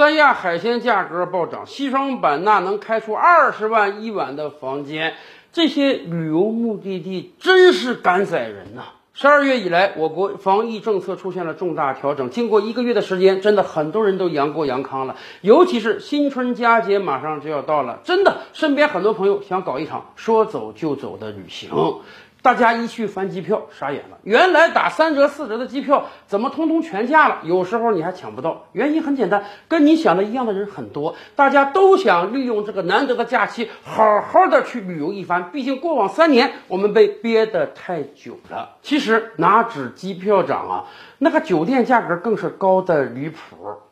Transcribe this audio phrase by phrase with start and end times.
[0.00, 5.12] 三亚海鲜价格暴涨，西双版纳能开出二十万一晚的房间，
[5.52, 8.80] 这些旅游目的地真是敢宰人呐！
[9.12, 12.30] 十二月以来，我国防疫政策出现了重大调整。
[12.30, 15.16] 经过一个月的时间，真的很多人都阳过阳康了。
[15.42, 21.68] 尤其是新春佳节马上就要到了，真的，身边很多朋友想搞一场说走就走的旅行。
[22.42, 24.18] 大家一去翻机票，傻眼了。
[24.22, 27.40] 原来打三折四折的机票，怎么通通全价了？
[27.44, 28.66] 有时候你还抢不到。
[28.72, 35.50] 原因很简单，跟你想的一样的人很多，大家都想利用这个难得的假期，好好的去旅游一番。
[35.50, 38.76] 毕竟过往三年我们被憋得太久了。
[38.80, 40.84] 其实哪止机票涨啊，
[41.18, 43.38] 那个酒店价格更是高的离谱。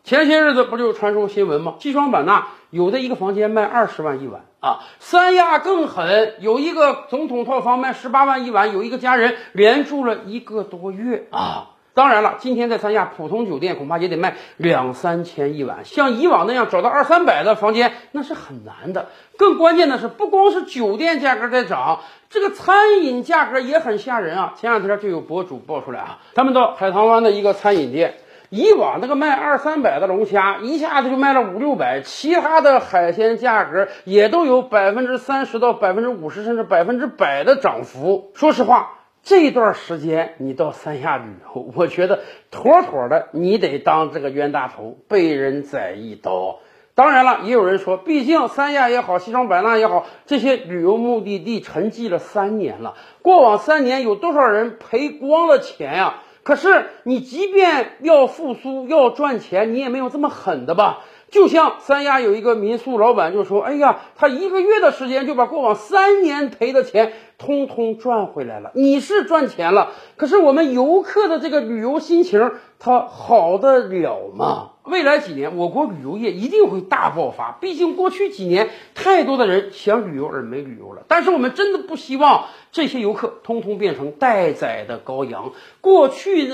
[0.04, 1.74] 前些日子不就传出新闻吗？
[1.78, 4.40] 西双版纳有的一个房间卖二十万一晚。
[4.60, 11.70] 啊，三亚更狠，有一个总统套房卖十八万一晚，有一个家人连住了一个多月啊。
[11.94, 19.08] 当然了，今天在三亚普通酒店恐怕也得卖两三千一晚，像以往那样找到二三百的房间那是很难的。
[19.36, 24.54] 更关键的是，不光是酒店价格在涨，这个餐饮价格也很吓人啊。
[24.56, 28.15] 前两天就有博主爆出来啊，他们到海棠湾的一个餐饮店。
[28.51, 38.30] 以往那个卖二三百的龙虾，一下子就卖了五六百，其他的海鲜价格也都有百分之三十到百分之五十，甚至百分之百的涨幅。
[38.35, 41.24] 说实话，这段时间你到三亚旅
[41.55, 46.60] 游， 我觉得妥妥的你得当这个冤大头，被人宰一刀。
[46.95, 56.23] 当然了，也有人说，毕竟三亚也好，西双版纳也好，这些旅游目的地沉寂了三年了，过往三年有多少人赔光了钱呀？
[56.49, 61.01] 可是你即便要复苏要赚钱，你也没有这么狠的吧？
[61.30, 68.71] 就像三亚有一个民宿老板就说：“哎呀，他一个月的时间就把过往三年赔的钱通通赚回来了。
[68.75, 77.53] 你是赚钱了，可是我们游客的这个旅游心情，他好得了吗？”未来几年，我国旅游业一定会大爆发。
[77.60, 81.03] 毕竟过去几年，太多的人想旅游而没旅游了。
[81.06, 85.53] 但是我们真的不希望这些游客通通变成待宰的羔羊。
[85.81, 86.53] 过去，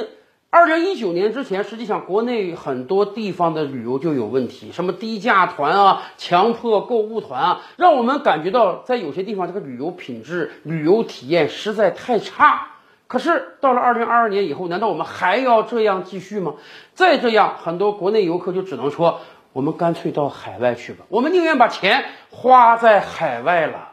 [0.50, 12.68] 二零一九年之前，实际上国内很多地方的旅游就有问题，什么低价团啊、强迫购物团啊，让我们感觉到在有些地方这个旅游品质、旅游体验实在太差。
[13.06, 16.54] 可是到了二零二二年以后，难道我们还要这样继续吗？
[16.94, 19.20] 再这样，很多国内游客就只能说，
[19.52, 23.90] 我们干脆到海外去吧，我们宁愿把钱花在海外了。